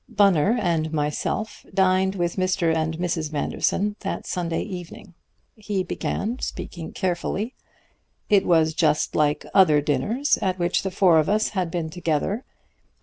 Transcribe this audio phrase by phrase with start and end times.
[0.09, 2.73] "Bunner and myself dined with Mr.
[2.75, 3.31] and Mrs.
[3.31, 5.13] Manderson that Sunday evening,"
[5.53, 7.53] he began, speaking carefully.
[8.27, 12.43] "It was just like other dinners at which the four of us had been together.